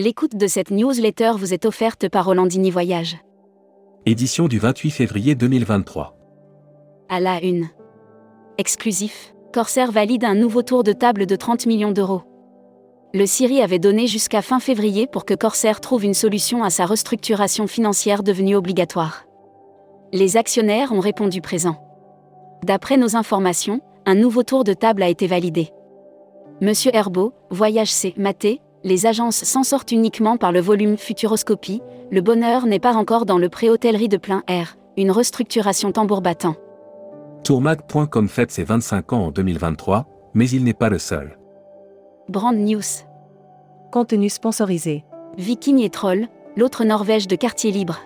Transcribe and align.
L'écoute 0.00 0.36
de 0.36 0.46
cette 0.46 0.70
newsletter 0.70 1.32
vous 1.36 1.52
est 1.52 1.66
offerte 1.66 2.08
par 2.08 2.26
Rolandini 2.26 2.70
Voyage. 2.70 3.16
Édition 4.06 4.46
du 4.46 4.60
28 4.60 4.92
février 4.92 5.34
2023. 5.34 6.16
À 7.08 7.18
la 7.18 7.42
une. 7.42 7.68
Exclusif, 8.58 9.34
Corsair 9.52 9.90
valide 9.90 10.22
un 10.22 10.36
nouveau 10.36 10.62
tour 10.62 10.84
de 10.84 10.92
table 10.92 11.26
de 11.26 11.34
30 11.34 11.66
millions 11.66 11.90
d'euros. 11.90 12.22
Le 13.12 13.26
Syrie 13.26 13.60
avait 13.60 13.80
donné 13.80 14.06
jusqu'à 14.06 14.40
fin 14.40 14.60
février 14.60 15.08
pour 15.08 15.24
que 15.24 15.34
Corsair 15.34 15.80
trouve 15.80 16.04
une 16.04 16.14
solution 16.14 16.62
à 16.62 16.70
sa 16.70 16.86
restructuration 16.86 17.66
financière 17.66 18.22
devenue 18.22 18.54
obligatoire. 18.54 19.24
Les 20.12 20.36
actionnaires 20.36 20.92
ont 20.92 21.00
répondu 21.00 21.40
présent. 21.40 21.82
D'après 22.62 22.98
nos 22.98 23.16
informations, 23.16 23.80
un 24.06 24.14
nouveau 24.14 24.44
tour 24.44 24.62
de 24.62 24.74
table 24.74 25.02
a 25.02 25.08
été 25.08 25.26
validé. 25.26 25.70
Monsieur 26.60 26.92
Herbeau, 26.94 27.32
Voyage 27.50 27.90
C. 27.90 28.14
Maté, 28.16 28.60
les 28.84 29.06
agences 29.06 29.44
s'en 29.44 29.62
sortent 29.62 29.92
uniquement 29.92 30.36
par 30.36 30.52
le 30.52 30.60
volume 30.60 30.96
Futuroscopie, 30.96 31.82
le 32.10 32.20
bonheur 32.20 32.66
n'est 32.66 32.78
pas 32.78 32.94
encore 32.94 33.26
dans 33.26 33.38
le 33.38 33.48
pré-hôtellerie 33.48 34.08
de 34.08 34.16
plein 34.16 34.42
air, 34.46 34.76
une 34.96 35.10
restructuration 35.10 35.92
tambour 35.92 36.22
battant. 36.22 36.54
Tourmag.com 37.44 38.28
fête 38.28 38.50
ses 38.50 38.64
25 38.64 39.12
ans 39.12 39.26
en 39.26 39.30
2023, 39.30 40.06
mais 40.34 40.48
il 40.50 40.64
n'est 40.64 40.74
pas 40.74 40.90
le 40.90 40.98
seul. 40.98 41.38
Brand 42.28 42.56
News. 42.56 42.82
Contenu 43.90 44.28
sponsorisé. 44.28 45.04
Viking 45.36 45.80
et 45.80 45.90
Troll, 45.90 46.28
l'autre 46.56 46.84
Norvège 46.84 47.26
de 47.26 47.36
quartier 47.36 47.70
libre. 47.70 47.98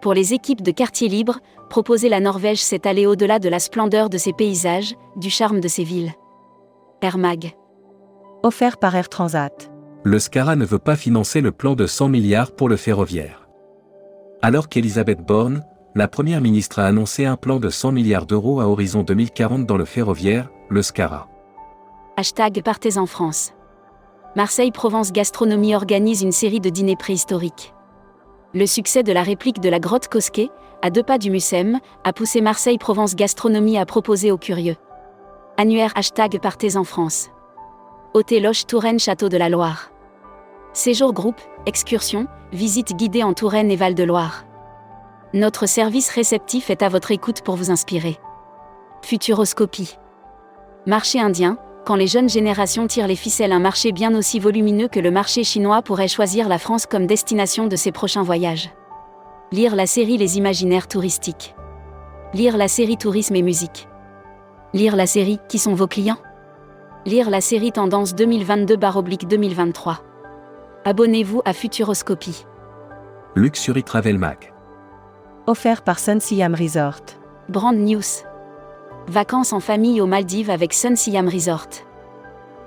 Pour 0.00 0.14
les 0.14 0.34
équipes 0.34 0.62
de 0.62 0.70
quartier 0.70 1.08
libre, 1.08 1.40
proposer 1.68 2.08
la 2.08 2.20
Norvège 2.20 2.62
c'est 2.62 2.86
aller 2.86 3.06
au-delà 3.06 3.38
de 3.38 3.48
la 3.48 3.58
splendeur 3.58 4.10
de 4.10 4.18
ses 4.18 4.32
paysages, 4.32 4.94
du 5.16 5.30
charme 5.30 5.60
de 5.60 5.68
ses 5.68 5.84
villes. 5.84 6.12
Air 7.02 7.18
Mag. 7.18 7.54
Offert 8.42 8.78
par 8.78 8.94
Air 8.96 9.08
Transat. 9.08 9.70
Le 10.02 10.18
SCARA 10.18 10.56
ne 10.56 10.64
veut 10.64 10.78
pas 10.78 10.96
financer 10.96 11.42
le 11.42 11.52
plan 11.52 11.74
de 11.74 11.86
100 11.86 12.08
milliards 12.08 12.52
pour 12.52 12.70
le 12.70 12.76
ferroviaire. 12.76 13.46
Alors 14.40 14.70
qu'Elisabeth 14.70 15.20
Borne, 15.20 15.62
la 15.94 16.08
première 16.08 16.40
ministre 16.40 16.78
a 16.78 16.86
annoncé 16.86 17.26
un 17.26 17.36
plan 17.36 17.60
de 17.60 17.68
100 17.68 17.92
milliards 17.92 18.24
d'euros 18.24 18.60
à 18.60 18.66
horizon 18.66 19.02
2040 19.02 19.66
dans 19.66 19.76
le 19.76 19.84
ferroviaire, 19.84 20.48
le 20.70 20.80
SCARA. 20.80 21.28
Hashtag 22.16 22.62
Partez 22.62 22.96
en 22.96 23.04
France. 23.04 23.52
Marseille-Provence 24.36 25.12
Gastronomie 25.12 25.74
organise 25.74 26.22
une 26.22 26.32
série 26.32 26.60
de 26.60 26.70
dîners 26.70 26.96
préhistoriques. 26.96 27.74
Le 28.54 28.64
succès 28.64 29.02
de 29.02 29.12
la 29.12 29.22
réplique 29.22 29.60
de 29.60 29.68
la 29.68 29.80
grotte 29.80 30.08
Cosquet, 30.08 30.48
à 30.80 30.88
deux 30.88 31.02
pas 31.02 31.18
du 31.18 31.30
Mucem, 31.30 31.78
a 32.04 32.14
poussé 32.14 32.40
Marseille-Provence 32.40 33.16
Gastronomie 33.16 33.76
à 33.76 33.84
proposer 33.84 34.30
aux 34.30 34.38
curieux. 34.38 34.76
Annuaire 35.58 35.92
hashtag 35.94 36.40
Partez 36.40 36.78
en 36.78 36.84
France. 36.84 37.28
Hôtel 38.12 38.42
Loche 38.42 38.66
Touraine 38.66 38.98
Château 38.98 39.28
de 39.28 39.36
la 39.36 39.48
Loire. 39.48 39.92
Séjour 40.72 41.12
groupe, 41.12 41.40
excursion, 41.64 42.26
visite 42.52 42.96
guidée 42.96 43.22
en 43.22 43.34
Touraine 43.34 43.70
et 43.70 43.76
Val-de-Loire. 43.76 44.46
Notre 45.32 45.66
service 45.66 46.10
réceptif 46.10 46.70
est 46.70 46.82
à 46.82 46.88
votre 46.88 47.12
écoute 47.12 47.42
pour 47.42 47.54
vous 47.54 47.70
inspirer. 47.70 48.18
Futuroscopie. 49.02 49.96
Marché 50.86 51.20
indien, 51.20 51.56
quand 51.86 51.94
les 51.94 52.08
jeunes 52.08 52.28
générations 52.28 52.88
tirent 52.88 53.06
les 53.06 53.14
ficelles, 53.14 53.52
un 53.52 53.60
marché 53.60 53.92
bien 53.92 54.12
aussi 54.16 54.40
volumineux 54.40 54.88
que 54.88 54.98
le 54.98 55.12
marché 55.12 55.44
chinois 55.44 55.80
pourrait 55.80 56.08
choisir 56.08 56.48
la 56.48 56.58
France 56.58 56.86
comme 56.86 57.06
destination 57.06 57.68
de 57.68 57.76
ses 57.76 57.92
prochains 57.92 58.24
voyages. 58.24 58.70
Lire 59.52 59.76
la 59.76 59.86
série 59.86 60.18
Les 60.18 60.36
imaginaires 60.36 60.88
touristiques. 60.88 61.54
Lire 62.34 62.56
la 62.56 62.66
série 62.66 62.96
Tourisme 62.96 63.36
et 63.36 63.42
musique. 63.42 63.86
Lire 64.74 64.96
la 64.96 65.06
série 65.06 65.38
Qui 65.48 65.60
sont 65.60 65.74
vos 65.74 65.86
clients? 65.86 66.18
Lire 67.06 67.30
la 67.30 67.40
série 67.40 67.72
Tendance 67.72 68.14
2022-2023. 68.14 69.96
Abonnez-vous 70.84 71.40
à 71.46 71.54
Futuroscopie. 71.54 72.44
Luxury 73.34 73.82
Travel 73.82 74.18
Mag. 74.18 74.52
Offert 75.46 75.80
par 75.80 75.98
Sun 75.98 76.20
Siam 76.20 76.54
Resort. 76.54 77.00
Brand 77.48 77.74
News. 77.74 78.02
Vacances 79.06 79.54
en 79.54 79.60
famille 79.60 80.02
aux 80.02 80.06
Maldives 80.06 80.50
avec 80.50 80.74
Sun 80.74 80.94
Siam 80.94 81.26
Resort. 81.26 81.68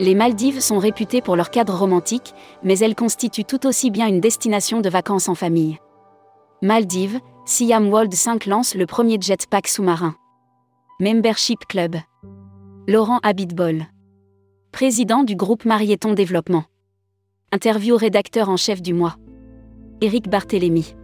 Les 0.00 0.14
Maldives 0.14 0.60
sont 0.60 0.78
réputées 0.78 1.20
pour 1.20 1.36
leur 1.36 1.50
cadre 1.50 1.74
romantique, 1.74 2.32
mais 2.62 2.78
elles 2.78 2.94
constituent 2.94 3.44
tout 3.44 3.66
aussi 3.66 3.90
bien 3.90 4.08
une 4.08 4.20
destination 4.20 4.80
de 4.80 4.88
vacances 4.88 5.28
en 5.28 5.34
famille. 5.34 5.76
Maldives, 6.62 7.20
Siam 7.44 7.90
World 7.90 8.14
5 8.14 8.46
lance 8.46 8.74
le 8.74 8.86
premier 8.86 9.18
jetpack 9.20 9.68
sous-marin. 9.68 10.14
Membership 11.00 11.66
Club. 11.68 11.96
Laurent 12.88 13.20
Habitbol 13.22 13.84
président 14.72 15.22
du 15.22 15.36
groupe 15.36 15.66
Marieton 15.66 16.14
Développement. 16.14 16.64
Interview 17.52 17.94
rédacteur 17.94 18.48
en 18.48 18.56
chef 18.56 18.80
du 18.80 18.94
mois. 18.94 19.16
Éric 20.00 20.28
Barthélémy. 20.28 20.96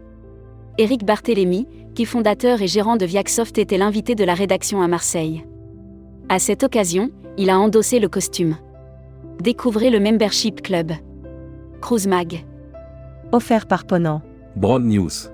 Éric 0.79 1.05
Barthélémy, 1.05 1.67
qui 1.93 2.05
fondateur 2.05 2.63
et 2.63 2.67
gérant 2.67 2.97
de 2.97 3.05
Viacsoft 3.05 3.59
était 3.59 3.77
l'invité 3.77 4.15
de 4.15 4.23
la 4.23 4.33
rédaction 4.33 4.81
à 4.81 4.87
Marseille. 4.87 5.45
À 6.29 6.39
cette 6.39 6.63
occasion, 6.63 7.11
il 7.37 7.51
a 7.51 7.59
endossé 7.59 7.99
le 7.99 8.09
costume. 8.09 8.57
Découvrez 9.39 9.91
le 9.91 9.99
Membership 9.99 10.63
Club. 10.63 10.91
Cruise 11.79 12.07
Mag. 12.07 12.43
Offert 13.31 13.67
par 13.67 13.85
Ponant. 13.85 14.23
Broad 14.55 14.83
News. 14.83 15.29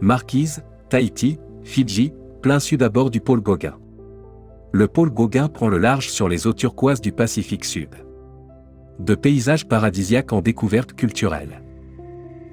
Marquise, 0.00 0.64
Tahiti, 0.88 1.38
Fidji, 1.62 2.14
plein 2.40 2.58
sud 2.58 2.82
à 2.82 2.88
bord 2.88 3.10
du 3.10 3.20
pôle 3.20 3.42
Gauguin 3.42 3.76
le 4.74 4.88
pôle 4.88 5.10
Gauguin 5.10 5.46
prend 5.46 5.68
le 5.68 5.78
large 5.78 6.08
sur 6.08 6.28
les 6.28 6.48
eaux 6.48 6.52
turquoises 6.52 7.00
du 7.00 7.12
Pacifique 7.12 7.64
Sud. 7.64 7.90
De 8.98 9.14
paysages 9.14 9.68
paradisiaques 9.68 10.32
en 10.32 10.40
découverte 10.40 10.94
culturelle. 10.94 11.62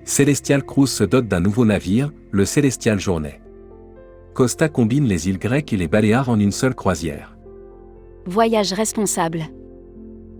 Celestial 0.05 0.63
Cruise 0.63 0.91
se 0.91 1.03
dote 1.03 1.27
d'un 1.27 1.39
nouveau 1.39 1.65
navire, 1.65 2.11
le 2.29 2.45
Celestial 2.45 2.99
Journée. 2.99 3.41
Costa 4.35 4.69
combine 4.69 5.05
les 5.05 5.29
îles 5.29 5.39
grecques 5.39 5.73
et 5.73 5.77
les 5.77 5.87
Baléares 5.87 6.29
en 6.29 6.39
une 6.39 6.51
seule 6.51 6.75
croisière. 6.75 7.35
Voyage 8.27 8.73
responsable. 8.73 9.45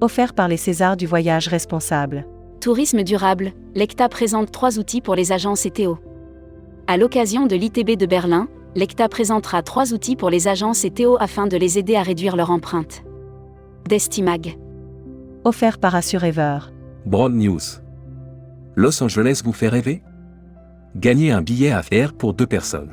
Offert 0.01 0.35
par 0.35 0.47
les 0.47 0.57
Césars 0.57 0.97
du 0.97 1.07
voyage 1.07 1.47
responsable. 1.47 2.27
Tourisme 2.59 3.01
durable, 3.01 3.53
l'ECTA 3.73 4.07
présente 4.07 4.51
trois 4.51 4.77
outils 4.77 5.01
pour 5.01 5.15
les 5.15 5.31
agences 5.31 5.65
ETO. 5.65 5.97
À 6.85 6.97
l'occasion 6.97 7.47
de 7.47 7.55
l'ITB 7.55 7.97
de 7.97 8.05
Berlin, 8.05 8.49
l'ECTA 8.75 9.09
présentera 9.09 9.61
trois 9.63 9.93
outils 9.93 10.15
pour 10.15 10.29
les 10.29 10.47
agences 10.47 10.85
et 10.85 10.91
Théo 10.91 11.17
afin 11.19 11.47
de 11.47 11.57
les 11.57 11.77
aider 11.77 11.95
à 11.95 12.03
réduire 12.03 12.35
leur 12.35 12.51
empreinte. 12.51 13.03
Destimag. 13.87 14.57
Offert 15.43 15.79
par 15.79 15.95
Assurever. 15.95 16.59
Broad 17.05 17.33
News. 17.33 17.59
Los 18.75 19.03
Angeles 19.03 19.41
vous 19.43 19.53
fait 19.53 19.67
rêver? 19.67 20.03
Gagnez 20.95 21.31
un 21.31 21.41
billet 21.41 21.71
à 21.71 21.81
faire 21.81 22.13
pour 22.13 22.33
deux 22.33 22.47
personnes. 22.47 22.91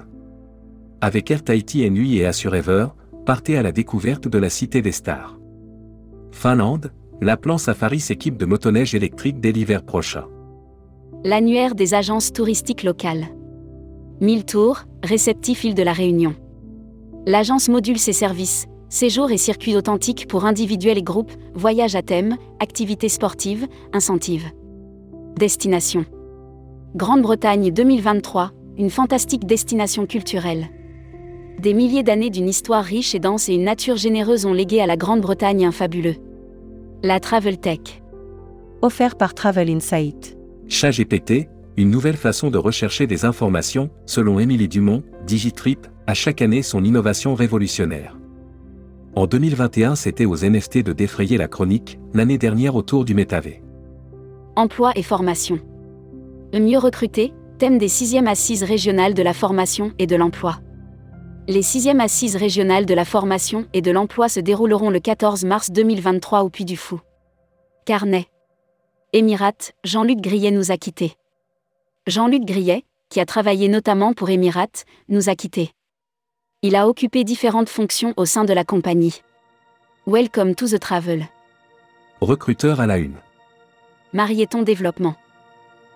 Avec 1.01 1.31
Air 1.31 1.45
Tahiti 1.45 1.89
Nui 1.91 2.19
et 2.19 2.27
Assurever, 2.27 2.89
partez 3.27 3.57
à 3.57 3.63
la 3.63 3.71
découverte 3.71 4.27
de 4.27 4.39
la 4.39 4.51
Cité 4.51 4.83
des 4.83 4.93
Stars. 4.93 5.39
Finlande, 6.33 6.93
la 7.21 7.37
plan 7.37 7.59
Safari 7.59 8.01
s'équipe 8.01 8.37
de 8.37 8.47
motoneige 8.47 8.95
électrique 8.95 9.41
dès 9.41 9.53
l'hiver 9.53 9.85
prochain. 9.85 10.25
L'annuaire 11.25 11.75
des 11.75 11.95
agences 11.95 12.33
touristiques 12.33 12.85
locales. 12.85 13.27
1000 14.21 14.45
tours, 14.45 14.81
réceptif 15.05 15.63
île 15.63 15.75
de 15.75 15.83
la 15.83 15.93
Réunion. 15.93 16.35
L'agence 17.25 17.69
module 17.69 17.99
ses 17.99 18.13
services, 18.13 18.67
séjours 18.89 19.31
et 19.31 19.37
circuits 19.37 19.77
authentiques 19.77 20.27
pour 20.27 20.45
individuels 20.45 20.99
et 20.99 21.03
groupes, 21.03 21.33
voyages 21.55 21.95
à 21.95 22.03
thème, 22.03 22.37
activités 22.59 23.09
sportives, 23.09 23.69
incentives. 23.93 24.51
Destination. 25.37 26.05
Grande-Bretagne 26.97 27.71
2023, 27.71 28.51
une 28.77 28.91
fantastique 28.91 29.47
destination 29.47 30.07
culturelle. 30.07 30.67
Des 31.61 31.75
milliers 31.75 32.03
d'années 32.03 32.31
d'une 32.31 32.49
histoire 32.49 32.83
riche 32.83 33.15
et 33.15 33.21
dense 33.21 33.49
et 33.49 33.55
une 33.55 33.65
nature 33.65 33.97
généreuse 33.97 34.47
ont 34.47 34.53
légué 34.53 34.81
à 34.81 34.87
la 34.87 34.97
Grande-Bretagne 34.97 35.65
un 35.65 35.73
fabuleux. 35.73 36.17
La 37.05 37.21
Travel 37.21 37.59
Tech. 37.59 38.03
Offert 38.83 39.17
par 39.17 39.35
Travel 39.35 39.71
Insight. 39.71 40.37
GPT 40.67 41.49
une 41.79 41.91
nouvelle 41.91 42.17
façon 42.17 42.51
de 42.51 42.59
rechercher 42.59 43.07
des 43.07 43.25
informations, 43.25 43.89
selon 44.05 44.41
Émilie 44.41 44.67
Dumont, 44.67 45.05
Digitrip, 45.29 45.87
à 46.09 46.15
chaque 46.15 46.43
année 46.43 46.63
son 46.63 46.83
innovation 46.83 47.37
révolutionnaire. 47.37 48.19
En 49.15 49.29
2021, 49.29 49.95
c'était 49.95 50.25
aux 50.25 50.39
NFT 50.39 50.79
de 50.79 50.93
défrayer 50.93 51.39
la 51.39 51.47
chronique, 51.47 52.01
l'année 52.15 52.37
dernière 52.37 52.75
autour 52.75 53.05
du 53.05 53.15
métavé. 53.15 53.63
Emploi 54.57 54.91
et 54.97 55.05
formation. 55.05 55.61
mieux 56.53 56.79
recruter, 56.79 57.33
thème 57.59 57.79
des 57.79 57.87
6e 57.87 58.27
assises 58.27 58.65
régionales 58.65 59.15
de 59.15 59.23
la 59.23 59.33
formation 59.33 59.93
et 60.01 60.09
de 60.09 60.17
l'emploi. 60.17 60.59
Les 61.47 61.63
6e 61.63 62.01
assises 62.01 62.35
régionales 62.35 62.87
de 62.87 62.95
la 62.95 63.05
formation 63.05 63.67
et 63.73 63.83
de 63.83 63.93
l'emploi 63.93 64.29
se 64.29 64.41
dérouleront 64.41 64.91
le 64.91 64.99
14 64.99 65.45
mars 65.45 65.71
2023 65.71 66.43
au 66.43 66.51
Puy 66.51 66.65
du 66.65 66.77
Fou. 66.77 66.99
Carnet. 67.87 68.27
Émirate, 69.13 69.75
Jean-Luc 69.85 70.21
Grillet 70.21 70.51
nous 70.51 70.73
a 70.73 70.77
quittés. 70.77 71.15
Jean-Luc 72.09 72.47
Grillet, 72.47 72.85
qui 73.11 73.21
a 73.21 73.27
travaillé 73.27 73.69
notamment 73.69 74.15
pour 74.15 74.31
Emirates, 74.31 74.87
nous 75.11 75.29
a 75.29 75.35
quittés. 75.35 75.73
Il 76.63 76.75
a 76.75 76.89
occupé 76.89 77.23
différentes 77.23 77.69
fonctions 77.69 78.15
au 78.17 78.25
sein 78.25 78.47
de 78.47 78.55
la 78.55 78.65
compagnie. 78.65 79.21
Welcome 80.07 80.55
to 80.55 80.67
the 80.67 80.81
travel. 80.81 81.29
Recruteur 82.23 82.81
à 82.81 82.87
la 82.87 82.97
une. 82.97 83.17
Marieton 84.15 84.63
Développement. 84.63 85.17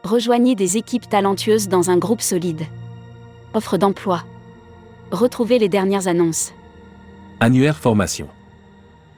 Rejoignez 0.05 0.55
des 0.55 0.77
équipes 0.77 1.09
talentueuses 1.09 1.69
dans 1.69 1.89
un 1.89 1.97
groupe 1.97 2.21
solide. 2.21 2.67
Offre 3.55 3.79
d'emploi. 3.79 4.23
Retrouvez 5.13 5.59
les 5.59 5.71
dernières 5.71 6.09
annonces. 6.09 6.53
Annuaire 7.41 7.79
formation. 7.79 8.29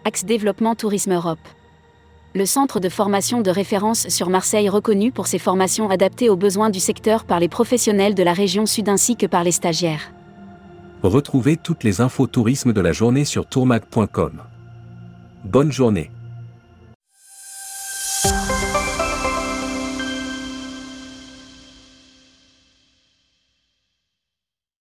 Axe 0.04 0.24
Développement 0.24 0.76
Tourisme 0.76 1.14
Europe. 1.14 1.40
Le 2.36 2.46
centre 2.46 2.80
de 2.80 2.88
formation 2.88 3.42
de 3.42 3.50
référence 3.50 4.08
sur 4.08 4.28
Marseille 4.28 4.68
reconnu 4.68 5.12
pour 5.12 5.28
ses 5.28 5.38
formations 5.38 5.88
adaptées 5.88 6.28
aux 6.28 6.36
besoins 6.36 6.68
du 6.68 6.80
secteur 6.80 7.24
par 7.24 7.38
les 7.38 7.48
professionnels 7.48 8.16
de 8.16 8.24
la 8.24 8.32
région 8.32 8.66
sud 8.66 8.88
ainsi 8.88 9.14
que 9.14 9.26
par 9.26 9.44
les 9.44 9.52
stagiaires. 9.52 10.12
Retrouvez 11.04 11.56
toutes 11.56 11.84
les 11.84 12.00
infos 12.00 12.26
tourisme 12.26 12.72
de 12.72 12.80
la 12.80 12.90
journée 12.90 13.24
sur 13.24 13.46
tourmag.com. 13.46 14.42
Bonne 15.44 15.70
journée. 15.70 16.10